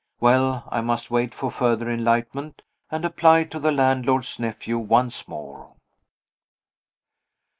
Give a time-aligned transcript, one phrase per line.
[0.19, 5.75] Well, I must wait for further enlightenment, and apply to the landlord's nephew once more.